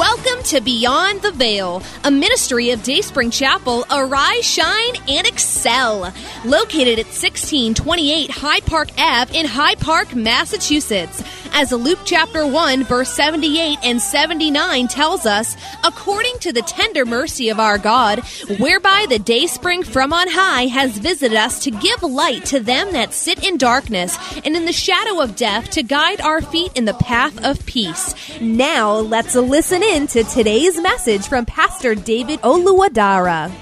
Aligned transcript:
Welcome 0.00 0.42
to 0.44 0.62
Beyond 0.62 1.20
the 1.20 1.30
Veil, 1.30 1.82
a 2.04 2.10
ministry 2.10 2.70
of 2.70 2.82
Dayspring 2.82 3.30
Chapel. 3.30 3.84
Arise, 3.90 4.46
shine, 4.46 4.94
and 5.06 5.26
excel. 5.26 6.10
Located 6.42 6.98
at 6.98 7.04
1628 7.04 8.30
Hyde 8.30 8.64
Park 8.64 8.88
Ave 8.96 9.38
in 9.38 9.44
Hyde 9.44 9.78
Park, 9.78 10.14
Massachusetts. 10.16 11.22
As 11.52 11.72
Luke 11.72 11.98
chapter 12.04 12.46
1, 12.46 12.84
verse 12.84 13.10
78 13.12 13.78
and 13.82 14.00
79 14.00 14.88
tells 14.88 15.26
us, 15.26 15.56
according 15.84 16.38
to 16.38 16.52
the 16.52 16.62
tender 16.62 17.04
mercy 17.04 17.48
of 17.48 17.60
our 17.60 17.76
God, 17.76 18.20
whereby 18.58 19.06
the 19.08 19.18
day 19.18 19.46
spring 19.46 19.82
from 19.82 20.12
on 20.12 20.28
high 20.28 20.66
has 20.66 20.96
visited 20.96 21.36
us 21.36 21.62
to 21.64 21.70
give 21.70 22.02
light 22.02 22.44
to 22.46 22.60
them 22.60 22.92
that 22.92 23.12
sit 23.12 23.46
in 23.46 23.58
darkness 23.58 24.16
and 24.44 24.56
in 24.56 24.64
the 24.64 24.72
shadow 24.72 25.20
of 25.20 25.36
death 25.36 25.70
to 25.70 25.82
guide 25.82 26.20
our 26.20 26.40
feet 26.40 26.72
in 26.76 26.84
the 26.84 26.94
path 26.94 27.44
of 27.44 27.64
peace. 27.66 28.14
Now 28.40 28.94
let's 28.94 29.34
listen 29.34 29.82
in 29.82 30.06
to 30.08 30.24
today's 30.24 30.80
message 30.80 31.28
from 31.28 31.44
Pastor 31.46 31.94
David 31.94 32.40
Oluwadara. 32.42 33.52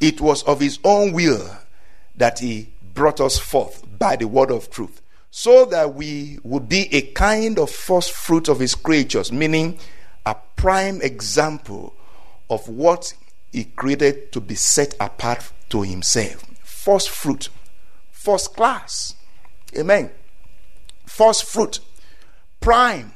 It 0.00 0.20
was 0.20 0.42
of 0.42 0.60
his 0.60 0.78
own 0.84 1.12
will 1.12 1.48
that 2.16 2.40
he 2.40 2.72
brought 2.92 3.20
us 3.20 3.38
forth 3.38 3.84
by 3.98 4.16
the 4.16 4.28
word 4.28 4.50
of 4.50 4.70
truth, 4.70 5.00
so 5.38 5.66
that 5.66 5.94
we 5.94 6.38
would 6.44 6.66
be 6.66 6.88
a 6.94 7.02
kind 7.12 7.58
of 7.58 7.68
first 7.70 8.10
fruit 8.12 8.48
of 8.48 8.58
his 8.58 8.74
creatures, 8.74 9.30
meaning 9.30 9.78
a 10.24 10.34
prime 10.56 10.98
example 11.02 11.94
of 12.48 12.66
what 12.70 13.12
he 13.52 13.64
created 13.64 14.32
to 14.32 14.40
be 14.40 14.54
set 14.54 14.94
apart 14.98 15.52
to 15.68 15.82
himself. 15.82 16.42
First 16.64 17.10
fruit, 17.10 17.50
first 18.10 18.54
class. 18.54 19.14
Amen. 19.76 20.10
First 21.04 21.44
fruit, 21.44 21.80
prime. 22.58 23.12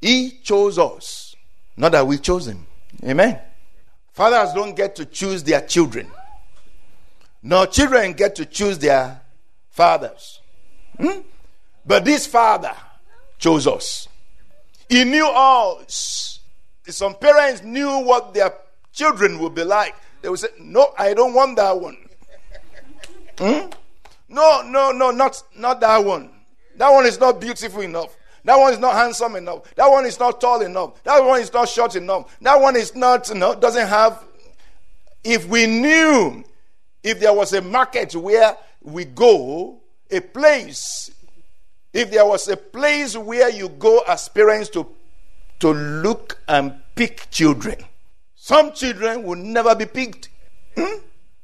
He 0.00 0.40
chose 0.42 0.80
us, 0.80 1.36
not 1.76 1.92
that 1.92 2.08
we 2.08 2.18
chose 2.18 2.48
him. 2.48 2.66
Amen. 3.04 3.38
Fathers 4.12 4.52
don't 4.52 4.74
get 4.74 4.96
to 4.96 5.04
choose 5.04 5.44
their 5.44 5.60
children. 5.60 6.10
No, 7.40 7.66
children 7.66 8.14
get 8.14 8.34
to 8.34 8.46
choose 8.46 8.80
their 8.80 9.20
fathers. 9.70 10.40
Hmm? 10.98 11.20
But 11.86 12.04
this 12.04 12.26
father 12.26 12.74
chose 13.38 13.66
us. 13.66 14.08
He 14.88 15.04
knew 15.04 15.26
us. 15.26 16.40
Some 16.88 17.14
parents 17.14 17.62
knew 17.62 18.00
what 18.04 18.34
their 18.34 18.52
children 18.92 19.38
would 19.38 19.54
be 19.54 19.64
like. 19.64 19.94
They 20.22 20.28
would 20.28 20.38
say, 20.38 20.48
No, 20.60 20.92
I 20.98 21.14
don't 21.14 21.34
want 21.34 21.56
that 21.56 21.80
one. 21.80 21.96
Hmm? 23.38 23.70
No, 24.28 24.62
no, 24.62 24.90
no, 24.92 25.10
not, 25.10 25.42
not 25.56 25.80
that 25.80 26.04
one. 26.04 26.30
That 26.76 26.90
one 26.90 27.06
is 27.06 27.18
not 27.18 27.40
beautiful 27.40 27.82
enough. 27.82 28.16
That 28.44 28.56
one 28.56 28.72
is 28.72 28.78
not 28.78 28.94
handsome 28.94 29.36
enough. 29.36 29.74
That 29.74 29.88
one 29.88 30.06
is 30.06 30.18
not 30.20 30.40
tall 30.40 30.62
enough. 30.62 31.02
That 31.02 31.20
one 31.20 31.40
is 31.40 31.52
not 31.52 31.68
short 31.68 31.96
enough. 31.96 32.36
That 32.40 32.60
one 32.60 32.76
is 32.76 32.94
not, 32.94 33.28
you 33.28 33.34
know, 33.34 33.54
doesn't 33.54 33.88
have. 33.88 34.22
If 35.24 35.48
we 35.48 35.66
knew, 35.66 36.44
if 37.02 37.18
there 37.18 37.32
was 37.32 37.52
a 37.52 37.60
market 37.60 38.14
where 38.14 38.56
we 38.82 39.04
go, 39.04 39.80
a 40.10 40.20
place, 40.20 41.10
if 41.96 42.10
there 42.10 42.26
was 42.26 42.46
a 42.48 42.56
place 42.58 43.16
where 43.16 43.48
you 43.48 43.70
go 43.70 44.00
as 44.06 44.28
parents 44.28 44.68
to, 44.68 44.86
to 45.58 45.72
look 45.72 46.38
and 46.46 46.74
pick 46.94 47.30
children, 47.30 47.76
some 48.34 48.72
children 48.72 49.22
will 49.22 49.36
never 49.38 49.74
be 49.74 49.86
picked. 49.86 50.28
Hmm? 50.76 50.98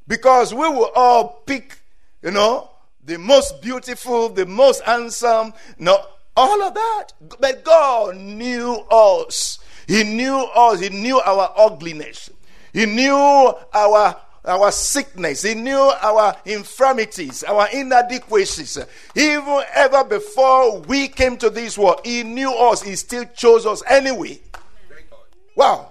Because 0.07 0.53
we 0.53 0.69
will 0.69 0.91
all 0.95 1.43
pick, 1.47 1.79
you 2.21 2.33
know, 2.33 2.69
the 3.03 3.19
most 3.19 3.63
beautiful, 3.63 4.29
the 4.29 4.45
most 4.45 4.83
handsome, 4.83 5.55
you 5.79 5.87
know, 5.87 6.05
all 6.37 6.63
of 6.63 6.75
that. 6.75 7.07
But 7.41 7.65
God 7.65 8.17
knew 8.19 8.75
us. 8.91 9.59
He 9.87 10.05
knew 10.05 10.37
us. 10.37 10.81
He 10.81 10.91
knew 10.91 11.19
our 11.21 11.51
ugliness. 11.57 12.29
He 12.75 12.85
knew 12.85 13.15
our 13.73 14.17
our 14.45 14.73
sickness. 14.73 15.43
He 15.43 15.55
knew 15.55 15.79
our 15.79 16.37
infirmities, 16.45 17.45
our 17.45 17.69
inadequacies. 17.73 18.79
Even 19.15 19.63
ever 19.75 20.05
before 20.05 20.81
we 20.81 21.09
came 21.09 21.37
to 21.39 21.51
this 21.51 21.79
world, 21.79 22.01
He 22.05 22.23
knew 22.23 22.53
us. 22.53 22.83
He 22.83 22.97
still 22.97 23.25
chose 23.37 23.67
us 23.67 23.83
anyway. 23.89 24.41
Wow. 25.57 25.91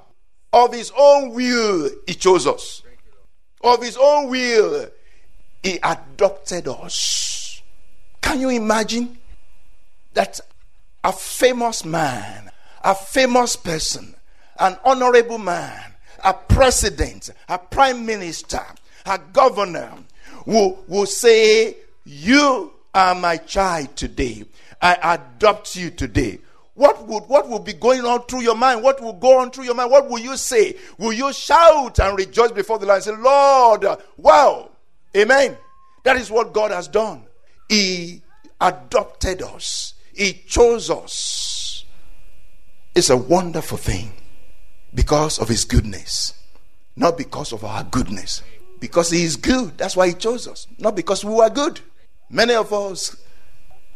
Of 0.53 0.73
His 0.73 0.91
own 0.97 1.33
will, 1.33 1.89
He 2.07 2.13
chose 2.13 2.45
us. 2.45 2.83
Of 3.63 3.83
His 3.83 3.97
own 3.97 4.29
will, 4.29 4.89
He 5.63 5.79
adopted 5.83 6.67
us. 6.67 7.61
Can 8.21 8.41
you 8.41 8.49
imagine? 8.49 9.17
that 10.13 10.39
a 11.03 11.11
famous 11.11 11.85
man, 11.85 12.51
a 12.83 12.95
famous 12.95 13.55
person, 13.55 14.15
an 14.59 14.77
honorable 14.83 15.37
man, 15.37 15.90
a 16.23 16.33
president, 16.33 17.29
a 17.47 17.57
prime 17.57 18.05
minister, 18.05 18.61
a 19.05 19.19
governor 19.31 19.91
will, 20.45 20.83
will 20.87 21.05
say, 21.05 21.77
You 22.05 22.73
are 22.93 23.15
my 23.15 23.37
child 23.37 23.95
today. 23.95 24.45
I 24.81 25.15
adopt 25.15 25.75
you 25.75 25.91
today. 25.91 26.39
What 26.73 27.05
would 27.07 27.23
what 27.23 27.47
will 27.47 27.59
be 27.59 27.73
going 27.73 28.05
on 28.05 28.23
through 28.23 28.41
your 28.41 28.55
mind? 28.55 28.81
What 28.81 29.01
will 29.01 29.13
go 29.13 29.39
on 29.39 29.51
through 29.51 29.65
your 29.65 29.75
mind? 29.75 29.91
What 29.91 30.09
will 30.09 30.19
you 30.19 30.37
say? 30.37 30.75
Will 30.97 31.13
you 31.13 31.31
shout 31.33 31.99
and 31.99 32.17
rejoice 32.17 32.51
before 32.51 32.79
the 32.79 32.85
Lord 32.85 32.95
and 32.97 33.03
say, 33.03 33.15
Lord, 33.15 33.85
wow, 34.17 34.71
amen. 35.15 35.57
That 36.03 36.15
is 36.15 36.31
what 36.31 36.53
God 36.53 36.71
has 36.71 36.87
done. 36.87 37.23
He 37.69 38.21
adopted 38.59 39.41
us. 39.41 39.93
He 40.13 40.33
chose 40.47 40.89
us. 40.89 41.85
It's 42.95 43.09
a 43.09 43.17
wonderful 43.17 43.77
thing 43.77 44.13
because 44.93 45.39
of 45.39 45.47
His 45.47 45.65
goodness, 45.65 46.33
not 46.95 47.17
because 47.17 47.53
of 47.53 47.63
our 47.63 47.83
goodness. 47.83 48.43
Because 48.79 49.11
He 49.11 49.23
is 49.23 49.35
good. 49.35 49.77
That's 49.77 49.95
why 49.95 50.07
He 50.07 50.13
chose 50.13 50.47
us, 50.47 50.67
not 50.77 50.95
because 50.95 51.23
we 51.23 51.33
were 51.33 51.49
good. 51.49 51.79
Many 52.29 52.53
of 52.53 52.73
us 52.73 53.15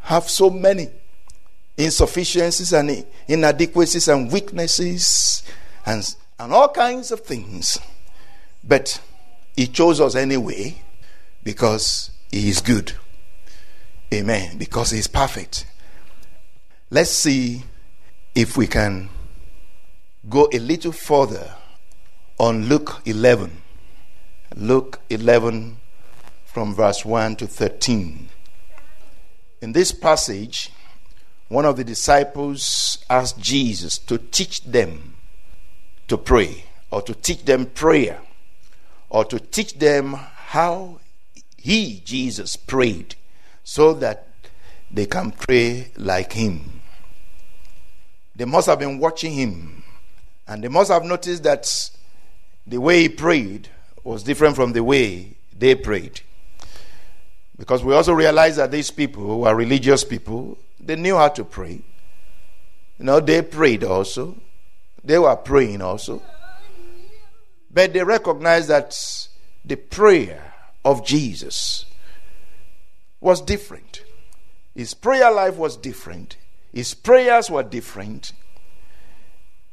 have 0.02 0.30
so 0.30 0.50
many 0.50 0.90
insufficiencies 1.78 2.72
and 2.74 3.06
inadequacies 3.28 4.08
and 4.08 4.32
weaknesses 4.32 5.44
and, 5.86 6.16
and 6.40 6.54
all 6.54 6.70
kinds 6.70 7.12
of 7.12 7.22
things. 7.22 7.80
But 8.64 9.02
He 9.56 9.68
chose 9.68 10.00
us 10.00 10.16
anyway 10.16 10.82
because 11.44 12.12
He 12.32 12.50
is 12.50 12.62
good. 12.62 12.94
Amen. 14.14 14.58
Because 14.58 14.92
He 14.92 15.00
is 15.00 15.08
perfect. 15.08 15.66
Let's 16.92 17.10
see 17.12 17.64
if 18.36 18.58
we 18.58 18.68
can 18.68 19.10
go 20.30 20.50
a 20.52 20.60
little 20.60 20.92
further 20.92 21.54
on 22.40 22.66
Luke 22.66 23.02
11. 23.06 23.62
Luke 24.56 25.00
11 25.10 25.78
from 26.46 26.74
verse 26.74 27.06
1 27.06 27.36
to 27.38 27.48
13. 27.48 28.30
In 29.62 29.74
this 29.74 29.92
passage, 29.92 30.72
one 31.48 31.66
of 31.66 31.78
the 31.78 31.84
disciples 31.84 33.04
asked 33.10 33.40
Jesus 33.40 33.98
to 34.00 34.18
teach 34.18 34.64
them 34.64 35.16
to 36.08 36.18
pray, 36.18 36.66
or 36.92 37.02
to 37.02 37.14
teach 37.14 37.46
them 37.46 37.66
prayer, 37.66 38.20
or 39.10 39.26
to 39.26 39.40
teach 39.40 39.74
them 39.80 40.14
how 40.14 41.00
he, 41.58 42.02
Jesus, 42.06 42.56
prayed, 42.56 43.16
so 43.64 43.94
that 43.94 44.28
they 44.92 45.06
can 45.06 45.32
pray 45.32 45.92
like 45.98 46.34
him. 46.34 46.82
They 48.36 48.46
must 48.46 48.68
have 48.68 48.80
been 48.80 49.00
watching 49.00 49.34
him, 49.34 49.84
and 50.48 50.64
they 50.64 50.68
must 50.68 50.92
have 50.92 51.04
noticed 51.04 51.44
that 51.44 51.92
the 52.68 52.78
way 52.78 53.04
he 53.04 53.10
prayed 53.10 53.70
was 54.04 54.24
different 54.24 54.56
from 54.56 54.74
the 54.74 54.84
way 54.84 55.36
they 55.58 55.76
prayed. 55.76 56.22
Because 57.58 57.84
we 57.84 57.94
also 57.94 58.14
realize 58.14 58.58
that 58.58 58.72
these 58.72 58.92
people 58.92 59.24
who 59.24 59.44
are 59.44 59.56
religious 59.56 60.04
people, 60.04 60.58
they 60.80 60.96
knew 60.96 61.16
how 61.16 61.30
to 61.30 61.44
pray. 61.44 61.82
You 63.00 63.06
know, 63.06 63.20
they 63.20 63.42
prayed 63.42 63.84
also. 63.84 64.36
They 65.04 65.18
were 65.18 65.36
praying 65.36 65.82
also. 65.82 66.22
But 67.72 67.94
they 67.94 68.04
recognized 68.04 68.70
that 68.70 68.96
the 69.64 69.76
prayer 69.76 70.54
of 70.84 71.06
Jesus 71.06 71.86
was 73.20 73.42
different. 73.42 74.04
His 74.74 74.94
prayer 74.94 75.32
life 75.32 75.56
was 75.56 75.78
different. 75.78 76.38
His 76.74 76.94
prayers 76.94 77.50
were 77.50 77.64
different. 77.64 78.34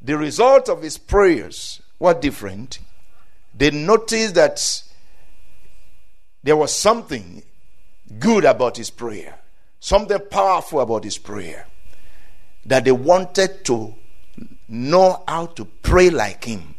The 0.02 0.18
result 0.18 0.68
of 0.68 0.82
his 0.82 0.98
prayers 0.98 1.80
were 1.98 2.14
different. 2.14 2.80
They 3.54 3.70
noticed 3.70 4.34
that 4.34 4.82
there 6.42 6.56
was 6.56 6.74
something 6.74 7.42
good 8.18 8.44
about 8.44 8.76
his 8.76 8.90
prayer, 8.90 9.38
something 9.78 10.18
powerful 10.30 10.80
about 10.80 11.04
his 11.04 11.18
prayer, 11.18 11.66
that 12.66 12.84
they 12.84 12.92
wanted 12.92 13.64
to 13.66 13.94
know 14.68 15.22
how 15.28 15.46
to 15.46 15.64
pray 15.64 16.10
like 16.10 16.44
him 16.44 16.74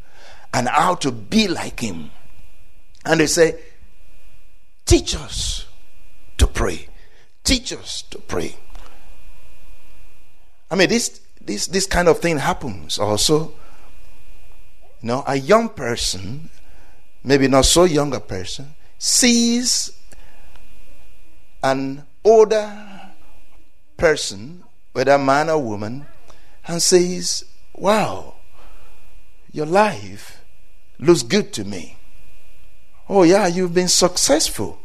and 0.54 0.68
how 0.68 0.96
to 0.96 1.12
be 1.12 1.48
like 1.48 1.80
him. 1.80 2.12
And 3.06 3.20
they 3.20 3.28
say, 3.28 3.60
Teach 4.86 5.16
us 5.16 5.66
to 6.38 6.46
pray. 6.46 6.88
Teach 7.44 7.72
us 7.72 8.02
to 8.12 8.20
pray. 8.20 8.56
I 10.70 10.76
mean, 10.76 10.90
this 10.90 11.22
this 11.44 11.68
this 11.68 11.86
kind 11.86 12.08
of 12.08 12.20
thing 12.20 12.38
happens 12.38 12.98
also. 12.98 13.54
You 15.02 15.08
know, 15.08 15.24
a 15.28 15.36
young 15.36 15.70
person, 15.70 16.50
maybe 17.24 17.48
not 17.48 17.66
so 17.66 17.84
young 17.84 18.14
a 18.16 18.22
person, 18.22 18.74
sees 18.98 19.92
an 21.62 22.04
older 22.24 23.12
person, 23.98 24.64
whether 24.94 25.18
man 25.18 25.50
or 25.50 25.62
woman, 25.62 26.06
and 26.68 26.82
says, 26.82 27.46
Wow, 27.74 28.36
your 29.52 29.66
life 29.66 30.42
looks 31.00 31.24
good 31.24 31.52
to 31.54 31.64
me. 31.64 31.98
Oh, 33.10 33.24
yeah, 33.24 33.48
you've 33.48 33.74
been 33.74 33.90
successful. 33.90 34.80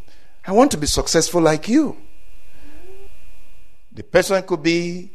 I 0.47 0.53
want 0.53 0.71
to 0.73 0.77
be 0.77 0.87
successful 0.87 1.41
like 1.41 1.69
you. 1.69 1.97
The 3.93 4.03
person 4.03 4.43
could 4.43 4.63
be, 4.63 5.11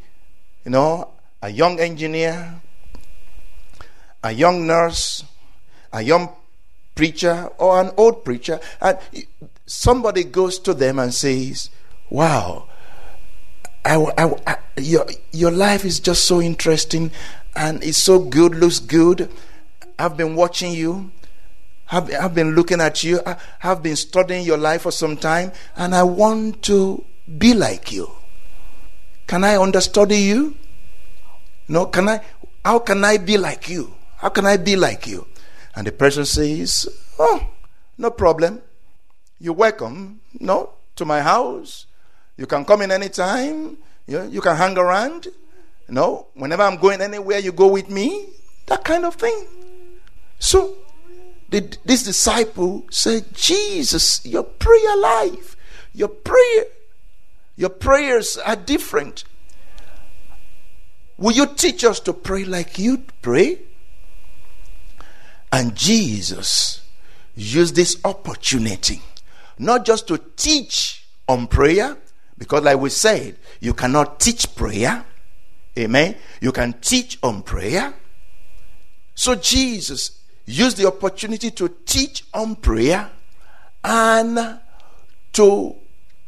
you 0.63 0.71
know, 0.71 1.12
a 1.43 1.49
young 1.49 1.77
engineer, 1.77 2.61
a 4.23 4.31
young 4.31 4.65
nurse, 4.65 5.25
a 5.91 6.01
young 6.01 6.29
preacher, 6.95 7.49
or 7.57 7.81
an 7.81 7.91
old 7.97 8.23
preacher. 8.23 8.61
And 8.79 8.97
somebody 9.65 10.23
goes 10.23 10.57
to 10.59 10.73
them 10.73 10.99
and 10.99 11.13
says, 11.13 11.69
Wow, 12.09 12.69
I, 13.83 13.97
I, 14.17 14.33
I, 14.47 14.57
your, 14.77 15.05
your 15.33 15.51
life 15.51 15.83
is 15.83 15.99
just 15.99 16.23
so 16.23 16.41
interesting 16.41 17.11
and 17.57 17.83
it's 17.83 17.97
so 17.97 18.19
good, 18.19 18.55
looks 18.55 18.79
good. 18.79 19.29
I've 19.99 20.15
been 20.15 20.35
watching 20.35 20.71
you. 20.71 21.11
I've, 21.91 22.09
I've 22.15 22.33
been 22.33 22.55
looking 22.55 22.79
at 22.79 23.03
you. 23.03 23.19
I, 23.25 23.35
have 23.59 23.83
been 23.83 23.97
studying 23.97 24.45
your 24.45 24.57
life 24.57 24.83
for 24.83 24.91
some 24.91 25.17
time, 25.17 25.51
and 25.75 25.93
I 25.93 26.03
want 26.03 26.63
to 26.63 27.03
be 27.37 27.53
like 27.53 27.91
you. 27.91 28.09
Can 29.27 29.43
I 29.43 29.57
understudy 29.57 30.17
you? 30.17 30.55
No, 31.67 31.85
can 31.87 32.09
I? 32.09 32.21
How 32.63 32.79
can 32.79 33.03
I 33.03 33.17
be 33.17 33.37
like 33.37 33.69
you? 33.69 33.93
How 34.17 34.29
can 34.29 34.45
I 34.45 34.57
be 34.57 34.75
like 34.75 35.07
you? 35.07 35.27
And 35.75 35.87
the 35.87 35.91
person 35.91 36.25
says, 36.25 36.87
Oh, 37.19 37.47
no 37.97 38.11
problem. 38.11 38.61
You're 39.39 39.53
welcome, 39.53 40.21
no, 40.39 40.71
to 40.95 41.05
my 41.05 41.21
house. 41.21 41.85
You 42.37 42.45
can 42.45 42.63
come 42.65 42.81
in 42.81 42.91
anytime. 42.91 43.77
You, 44.07 44.23
you 44.29 44.41
can 44.41 44.55
hang 44.55 44.77
around. 44.77 45.27
Know, 45.89 46.27
whenever 46.33 46.63
I'm 46.63 46.77
going 46.77 47.01
anywhere, 47.01 47.39
you 47.39 47.51
go 47.51 47.67
with 47.67 47.89
me. 47.89 48.27
That 48.67 48.83
kind 48.83 49.05
of 49.05 49.15
thing. 49.15 49.45
So, 50.39 50.75
the, 51.49 51.77
this 51.85 52.03
disciple 52.03 52.83
said, 52.89 53.35
Jesus, 53.35 54.25
your 54.25 54.43
prayer 54.43 54.97
life, 54.97 55.55
your 55.93 56.07
prayer, 56.07 56.65
your 57.55 57.69
prayers 57.69 58.37
are 58.37 58.55
different. 58.55 59.25
Will 61.17 61.31
you 61.31 61.47
teach 61.47 61.83
us 61.83 61.99
to 62.01 62.13
pray 62.13 62.43
like 62.43 62.79
you 62.79 63.03
pray? 63.21 63.59
And 65.51 65.75
Jesus 65.75 66.81
used 67.35 67.75
this 67.75 67.97
opportunity 68.03 69.01
not 69.59 69.85
just 69.85 70.07
to 70.07 70.19
teach 70.35 71.05
on 71.27 71.47
prayer, 71.47 71.97
because, 72.37 72.63
like 72.63 72.79
we 72.79 72.89
said, 72.89 73.37
you 73.59 73.73
cannot 73.73 74.19
teach 74.19 74.53
prayer. 74.55 75.05
Amen. 75.77 76.15
You 76.41 76.51
can 76.51 76.73
teach 76.73 77.17
on 77.23 77.43
prayer. 77.43 77.93
So, 79.15 79.35
Jesus 79.35 80.19
used 80.45 80.77
the 80.77 80.87
opportunity 80.87 81.51
to 81.51 81.69
teach 81.85 82.25
on 82.33 82.55
prayer 82.55 83.09
and 83.83 84.59
to 85.33 85.75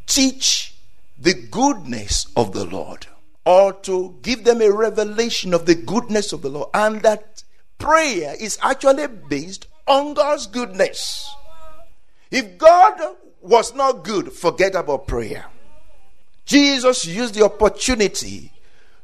teach 0.05 0.75
the 1.17 1.33
goodness 1.33 2.27
of 2.35 2.53
the 2.53 2.65
Lord 2.65 3.07
or 3.45 3.73
to 3.73 4.17
give 4.21 4.43
them 4.43 4.61
a 4.61 4.71
revelation 4.71 5.53
of 5.53 5.65
the 5.65 5.75
goodness 5.75 6.33
of 6.33 6.41
the 6.41 6.49
Lord, 6.49 6.69
and 6.73 7.01
that 7.03 7.43
prayer 7.77 8.35
is 8.39 8.57
actually 8.61 9.07
based 9.07 9.67
on 9.87 10.13
God's 10.15 10.47
goodness. 10.47 11.29
If 12.31 12.57
God 12.57 12.99
was 13.41 13.75
not 13.75 14.03
good, 14.03 14.33
forget 14.33 14.73
about 14.75 15.07
prayer. 15.07 15.45
Jesus 16.45 17.05
used 17.05 17.35
the 17.35 17.45
opportunity 17.45 18.51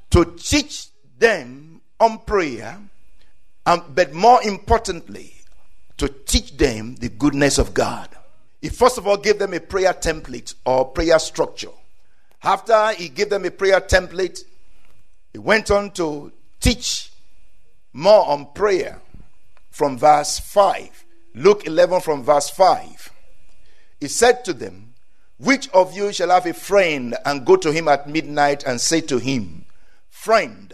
to 0.10 0.26
teach 0.38 0.88
them 1.18 1.82
on 2.00 2.20
prayer, 2.20 2.80
um, 3.66 3.84
but 3.94 4.14
more 4.14 4.42
importantly, 4.44 5.34
to 5.98 6.08
teach 6.08 6.58
them 6.58 6.96
the 6.96 7.10
goodness 7.10 7.60
of 7.60 7.74
God. 7.74 8.10
He 8.60 8.70
first 8.70 8.98
of 8.98 9.08
all 9.08 9.18
gave 9.18 9.40
them 9.40 9.54
a 9.54 9.60
prayer 9.60 9.94
template 9.94 10.56
or 10.66 10.86
prayer 10.86 11.20
structure. 11.20 11.70
After 12.44 12.94
he 12.94 13.10
gave 13.10 13.30
them 13.30 13.46
a 13.46 13.52
prayer 13.52 13.80
template, 13.80 14.40
he 15.32 15.40
went 15.40 15.70
on 15.70 15.92
to 15.92 16.32
teach 16.60 17.12
more 17.94 18.28
on 18.28 18.48
prayer 18.54 19.02
from 19.70 19.98
verse 19.98 20.40
5. 20.40 21.06
Luke 21.36 21.66
11 21.66 22.02
from 22.02 22.24
verse 22.24 22.50
5. 22.50 23.12
He 24.00 24.08
said 24.08 24.44
to 24.46 24.54
them, 24.54 24.94
Which 25.38 25.70
of 25.70 25.96
you 25.96 26.12
shall 26.12 26.30
have 26.30 26.46
a 26.46 26.54
friend 26.54 27.16
and 27.26 27.46
go 27.46 27.56
to 27.58 27.72
him 27.72 27.88
at 27.88 28.10
midnight 28.10 28.64
and 28.66 28.82
say 28.82 29.02
to 29.02 29.20
him, 29.20 29.66
Friend, 30.10 30.74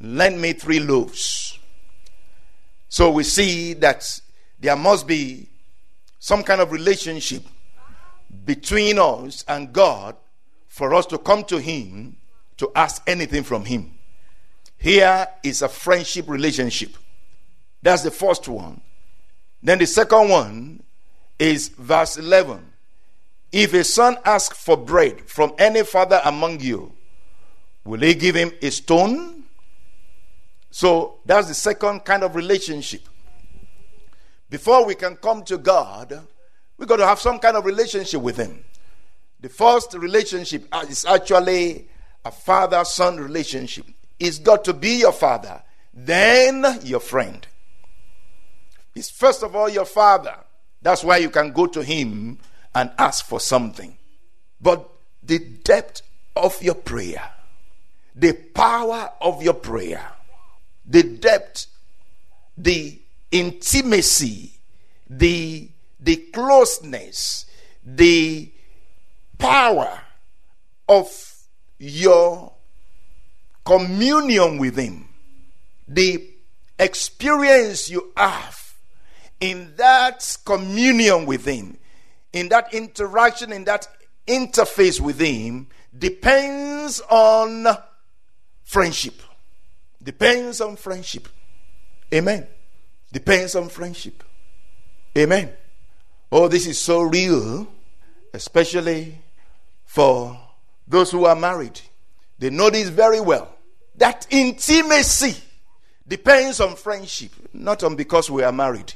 lend 0.00 0.40
me 0.40 0.52
three 0.52 0.80
loaves? 0.80 1.58
So 2.88 3.10
we 3.10 3.22
see 3.22 3.74
that 3.74 4.20
there 4.60 4.76
must 4.76 5.06
be 5.06 5.48
some 6.18 6.42
kind 6.42 6.60
of 6.60 6.72
relationship 6.72 7.42
between 8.44 8.98
us 8.98 9.44
and 9.46 9.72
God 9.72 10.16
for 10.78 10.94
us 10.94 11.06
to 11.06 11.18
come 11.18 11.42
to 11.42 11.58
Him 11.58 12.16
to 12.56 12.70
ask 12.76 13.02
anything 13.04 13.42
from 13.42 13.64
Him. 13.64 13.98
Here 14.76 15.26
is 15.42 15.60
a 15.60 15.68
friendship 15.68 16.28
relationship. 16.28 16.96
That's 17.82 18.04
the 18.04 18.12
first 18.12 18.46
one. 18.46 18.80
Then 19.60 19.80
the 19.80 19.88
second 19.88 20.28
one 20.28 20.84
is 21.36 21.70
verse 21.70 22.16
11. 22.16 22.64
If 23.50 23.74
a 23.74 23.82
son 23.82 24.18
asks 24.24 24.56
for 24.56 24.76
bread 24.76 25.22
from 25.22 25.52
any 25.58 25.82
father 25.82 26.20
among 26.24 26.60
you, 26.60 26.92
will 27.84 28.00
he 28.00 28.14
give 28.14 28.36
him 28.36 28.52
a 28.62 28.70
stone? 28.70 29.42
So 30.70 31.18
that's 31.24 31.48
the 31.48 31.54
second 31.54 32.04
kind 32.04 32.22
of 32.22 32.36
relationship. 32.36 33.02
Before 34.48 34.86
we 34.86 34.94
can 34.94 35.16
come 35.16 35.42
to 35.46 35.58
God, 35.58 36.24
we 36.76 36.86
got 36.86 36.98
to 36.98 37.06
have 37.06 37.18
some 37.18 37.40
kind 37.40 37.56
of 37.56 37.64
relationship 37.64 38.20
with 38.20 38.36
Him. 38.36 38.64
The 39.40 39.48
first 39.48 39.94
relationship 39.94 40.66
uh, 40.72 40.84
is 40.88 41.04
actually 41.04 41.88
a 42.24 42.30
father 42.30 42.84
son 42.84 43.18
relationship. 43.18 43.86
It's 44.18 44.38
got 44.38 44.64
to 44.64 44.74
be 44.74 45.00
your 45.00 45.12
father, 45.12 45.62
then 45.94 46.64
your 46.82 47.00
friend. 47.00 47.46
It's 48.94 49.10
first 49.10 49.42
of 49.44 49.54
all 49.54 49.68
your 49.68 49.84
father. 49.84 50.34
That's 50.82 51.04
why 51.04 51.18
you 51.18 51.30
can 51.30 51.52
go 51.52 51.66
to 51.66 51.82
him 51.82 52.38
and 52.74 52.90
ask 52.98 53.26
for 53.26 53.40
something. 53.40 53.96
But 54.60 54.88
the 55.22 55.38
depth 55.38 56.02
of 56.34 56.60
your 56.62 56.74
prayer, 56.74 57.22
the 58.14 58.32
power 58.32 59.12
of 59.20 59.42
your 59.42 59.54
prayer, 59.54 60.04
the 60.84 61.02
depth, 61.02 61.66
the 62.56 62.98
intimacy, 63.30 64.52
the, 65.08 65.68
the 66.00 66.16
closeness, 66.32 67.46
the 67.84 68.50
power 69.38 70.00
of 70.88 71.08
your 71.78 72.52
communion 73.64 74.58
with 74.58 74.76
Him, 74.76 75.08
the 75.86 76.28
experience 76.78 77.90
you 77.90 78.12
have 78.16 78.74
in 79.40 79.74
that 79.76 80.36
communion 80.44 81.26
with 81.26 81.44
Him, 81.44 81.78
in 82.32 82.48
that 82.48 82.74
interaction, 82.74 83.52
in 83.52 83.64
that 83.64 83.86
interface 84.26 85.00
with 85.00 85.20
Him 85.20 85.68
depends 85.96 87.00
on 87.08 87.66
friendship. 88.64 89.20
Depends 90.02 90.60
on 90.60 90.76
friendship. 90.76 91.28
Amen. 92.12 92.46
Depends 93.12 93.54
on 93.54 93.68
friendship. 93.68 94.22
Amen. 95.16 95.52
Oh, 96.30 96.48
this 96.48 96.66
is 96.66 96.78
so 96.78 97.02
real, 97.02 97.66
especially 98.32 99.18
for 99.88 100.38
those 100.86 101.10
who 101.10 101.24
are 101.24 101.34
married. 101.34 101.80
They 102.38 102.50
know 102.50 102.68
this 102.68 102.90
very 102.90 103.20
well. 103.20 103.56
That 103.96 104.26
intimacy 104.28 105.34
depends 106.06 106.60
on 106.60 106.76
friendship, 106.76 107.32
not 107.54 107.82
on 107.82 107.96
because 107.96 108.30
we 108.30 108.42
are 108.42 108.52
married. 108.52 108.92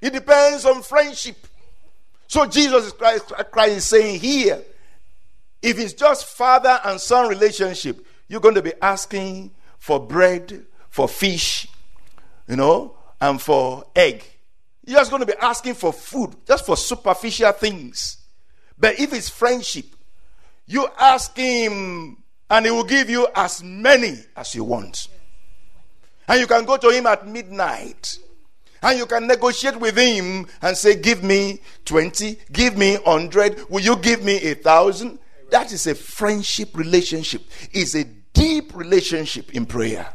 It 0.00 0.12
depends 0.12 0.64
on 0.64 0.82
friendship. 0.82 1.44
So 2.28 2.46
Jesus 2.46 2.92
Christ, 2.92 3.32
Christ 3.50 3.76
is 3.76 3.84
saying 3.84 4.20
here, 4.20 4.62
if 5.60 5.76
it's 5.76 5.92
just 5.92 6.24
father 6.24 6.80
and 6.84 7.00
son 7.00 7.28
relationship, 7.28 8.06
you're 8.28 8.40
going 8.40 8.54
to 8.54 8.62
be 8.62 8.72
asking 8.80 9.50
for 9.76 9.98
bread, 9.98 10.66
for 10.88 11.08
fish, 11.08 11.66
you 12.46 12.54
know, 12.54 12.96
and 13.20 13.42
for 13.42 13.84
egg. 13.96 14.24
You're 14.86 15.00
just 15.00 15.10
going 15.10 15.20
to 15.20 15.26
be 15.26 15.38
asking 15.40 15.74
for 15.74 15.92
food, 15.92 16.36
just 16.46 16.64
for 16.64 16.76
superficial 16.76 17.50
things. 17.50 18.19
But 18.80 18.98
if 18.98 19.12
it's 19.12 19.28
friendship, 19.28 19.84
you 20.66 20.88
ask 20.98 21.36
him 21.36 22.16
and 22.48 22.64
he 22.64 22.72
will 22.72 22.84
give 22.84 23.10
you 23.10 23.28
as 23.36 23.62
many 23.62 24.16
as 24.34 24.54
you 24.54 24.64
want. 24.64 25.08
And 26.26 26.40
you 26.40 26.46
can 26.46 26.64
go 26.64 26.78
to 26.78 26.88
him 26.88 27.06
at 27.06 27.28
midnight 27.28 28.18
and 28.82 28.98
you 28.98 29.04
can 29.06 29.26
negotiate 29.26 29.76
with 29.76 29.96
him 29.96 30.46
and 30.62 30.76
say, 30.76 30.96
Give 30.96 31.22
me 31.22 31.60
20, 31.84 32.38
give 32.52 32.78
me 32.78 32.96
100, 32.96 33.68
will 33.68 33.80
you 33.80 33.96
give 33.96 34.24
me 34.24 34.36
a 34.36 34.54
thousand? 34.54 35.18
That 35.50 35.72
is 35.72 35.86
a 35.86 35.94
friendship 35.94 36.76
relationship. 36.76 37.42
It's 37.72 37.94
a 37.94 38.04
deep 38.04 38.74
relationship 38.74 39.54
in 39.54 39.66
prayer. 39.66 40.08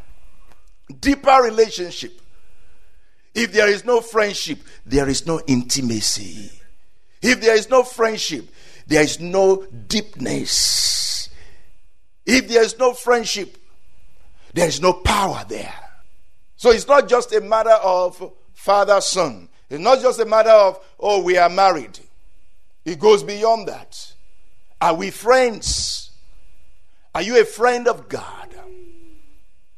Deeper 0.99 1.41
relationship. 1.43 2.21
If 3.33 3.51
there 3.51 3.67
is 3.67 3.83
no 3.83 3.99
friendship, 3.99 4.59
there 4.85 5.09
is 5.09 5.27
no 5.27 5.41
intimacy. 5.45 6.49
If 7.21 7.41
there 7.41 7.55
is 7.55 7.69
no 7.69 7.83
friendship, 7.83 8.49
there 8.87 9.01
is 9.01 9.19
no 9.19 9.65
deepness. 9.87 11.29
If 12.25 12.47
there 12.47 12.63
is 12.63 12.77
no 12.77 12.93
friendship, 12.93 13.57
there 14.53 14.67
is 14.67 14.81
no 14.81 14.93
power 14.93 15.43
there. 15.47 15.73
So 16.55 16.71
it's 16.71 16.87
not 16.87 17.07
just 17.09 17.33
a 17.33 17.41
matter 17.41 17.77
of 17.83 18.31
father 18.53 19.01
son. 19.01 19.49
It's 19.69 19.81
not 19.81 20.01
just 20.01 20.19
a 20.19 20.25
matter 20.25 20.51
of, 20.51 20.79
oh, 20.99 21.23
we 21.23 21.37
are 21.37 21.49
married. 21.49 21.99
It 22.85 22.99
goes 22.99 23.23
beyond 23.23 23.67
that. 23.67 24.13
Are 24.79 24.93
we 24.93 25.09
friends? 25.09 26.11
Are 27.13 27.21
you 27.21 27.41
a 27.41 27.45
friend 27.45 27.87
of 27.87 28.07
God? 28.07 28.55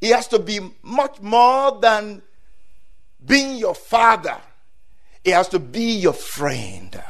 He 0.00 0.08
has 0.10 0.28
to 0.28 0.38
be 0.38 0.60
much 0.82 1.20
more 1.20 1.80
than 1.80 2.22
being 3.24 3.58
your 3.58 3.74
father, 3.74 4.36
he 5.24 5.30
has 5.30 5.48
to 5.48 5.58
be 5.58 5.96
your 5.96 6.12
friend. 6.12 7.02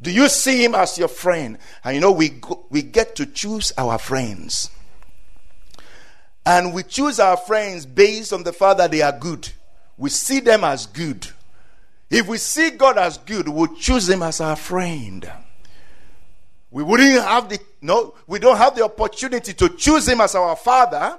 Do 0.00 0.10
you 0.10 0.28
see 0.28 0.64
him 0.64 0.74
as 0.74 0.98
your 0.98 1.08
friend? 1.08 1.58
And 1.82 1.94
you 1.94 2.00
know, 2.00 2.12
we, 2.12 2.40
we 2.70 2.82
get 2.82 3.16
to 3.16 3.26
choose 3.26 3.72
our 3.78 3.98
friends. 3.98 4.70
And 6.44 6.72
we 6.72 6.82
choose 6.82 7.18
our 7.18 7.36
friends 7.36 7.86
based 7.86 8.32
on 8.32 8.44
the 8.44 8.52
fact 8.52 8.78
that 8.78 8.90
they 8.90 9.02
are 9.02 9.16
good. 9.18 9.48
We 9.96 10.10
see 10.10 10.40
them 10.40 10.64
as 10.64 10.86
good. 10.86 11.26
If 12.08 12.28
we 12.28 12.38
see 12.38 12.70
God 12.70 12.98
as 12.98 13.18
good, 13.18 13.48
we'll 13.48 13.74
choose 13.74 14.08
him 14.08 14.22
as 14.22 14.40
our 14.40 14.54
friend. 14.54 15.30
We 16.70 16.82
wouldn't 16.82 17.22
have 17.22 17.48
the 17.48 17.58
no, 17.80 18.14
we 18.26 18.38
don't 18.38 18.56
have 18.56 18.76
the 18.76 18.84
opportunity 18.84 19.54
to 19.54 19.68
choose 19.70 20.08
him 20.08 20.20
as 20.20 20.34
our 20.34 20.56
father, 20.56 21.18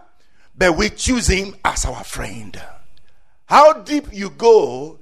but 0.56 0.78
we 0.78 0.90
choose 0.90 1.28
him 1.28 1.56
as 1.64 1.86
our 1.86 2.04
friend. 2.04 2.62
How 3.46 3.74
deep 3.74 4.06
you 4.12 4.30
go 4.30 5.00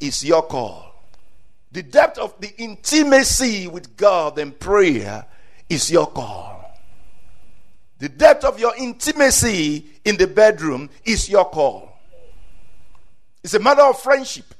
is 0.00 0.24
your 0.24 0.42
call. 0.42 0.83
The 1.74 1.82
depth 1.82 2.18
of 2.18 2.40
the 2.40 2.54
intimacy 2.56 3.66
with 3.66 3.96
God 3.96 4.38
and 4.38 4.56
prayer 4.58 5.26
is 5.68 5.90
your 5.90 6.06
call. 6.06 6.72
The 7.98 8.08
depth 8.08 8.44
of 8.44 8.60
your 8.60 8.76
intimacy 8.76 9.84
in 10.04 10.16
the 10.16 10.28
bedroom 10.28 10.88
is 11.04 11.28
your 11.28 11.46
call. 11.46 11.98
It's 13.42 13.54
a 13.54 13.58
matter 13.58 13.82
of 13.82 14.00
friendship. 14.00 14.54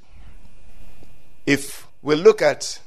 If 1.45 1.87
we 2.01 2.15
look 2.15 2.41
at 2.41 2.81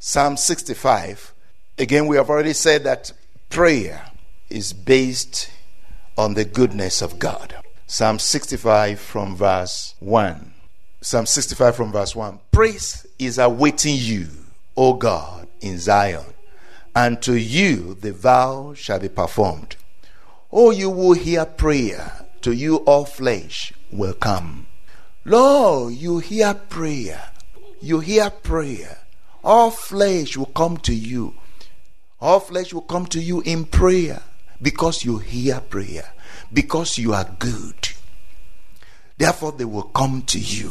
Psalm 0.00 0.36
65, 0.36 1.32
again, 1.78 2.08
we 2.08 2.16
have 2.16 2.30
already 2.30 2.54
said 2.54 2.82
that 2.82 3.12
prayer 3.48 4.10
is 4.50 4.72
based 4.72 5.52
on 6.16 6.34
the 6.34 6.44
goodness 6.44 7.00
of 7.00 7.20
God. 7.20 7.54
Psalm 7.86 8.18
65 8.18 8.98
from 8.98 9.36
verse 9.36 9.94
1. 10.00 10.54
Psalm 11.00 11.26
65 11.26 11.76
from 11.76 11.92
verse 11.92 12.16
1. 12.16 12.40
Praise 12.50 13.06
is 13.20 13.38
awaiting 13.38 13.94
you, 13.96 14.26
O 14.76 14.94
God, 14.94 15.46
in 15.60 15.78
Zion, 15.78 16.24
and 16.94 17.22
to 17.22 17.36
you 17.36 17.94
the 17.94 18.12
vow 18.12 18.74
shall 18.74 18.98
be 18.98 19.08
performed. 19.08 19.76
O 20.50 20.70
you 20.70 20.90
will 20.90 21.12
hear 21.12 21.46
prayer, 21.46 22.26
to 22.40 22.52
you 22.52 22.76
all 22.78 23.04
flesh 23.04 23.72
will 23.92 24.12
come. 24.12 24.66
Lord, 25.24 25.94
you 25.94 26.18
hear 26.18 26.54
prayer. 26.54 27.30
You 27.80 28.00
hear 28.00 28.30
prayer. 28.30 28.98
All 29.44 29.70
flesh 29.70 30.36
will 30.36 30.46
come 30.46 30.78
to 30.78 30.94
you. 30.94 31.34
All 32.20 32.40
flesh 32.40 32.72
will 32.72 32.82
come 32.82 33.06
to 33.06 33.20
you 33.20 33.40
in 33.42 33.66
prayer 33.66 34.22
because 34.60 35.04
you 35.04 35.18
hear 35.18 35.60
prayer 35.60 36.12
because 36.52 36.98
you 36.98 37.12
are 37.12 37.36
good. 37.38 37.87
Therefore, 39.18 39.52
they 39.52 39.64
will 39.64 39.82
come 39.82 40.22
to 40.22 40.38
you. 40.38 40.70